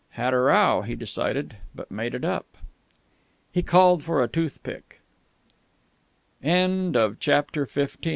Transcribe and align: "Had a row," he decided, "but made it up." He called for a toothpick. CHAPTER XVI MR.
"Had 0.17 0.33
a 0.33 0.37
row," 0.39 0.81
he 0.81 0.95
decided, 0.95 1.57
"but 1.75 1.91
made 1.91 2.15
it 2.15 2.25
up." 2.25 2.57
He 3.51 3.61
called 3.61 4.01
for 4.01 4.23
a 4.23 4.27
toothpick. 4.27 4.99
CHAPTER 6.41 7.65
XVI 7.67 7.97
MR. 8.01 8.09